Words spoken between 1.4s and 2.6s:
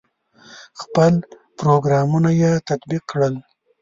پروګرامونه یې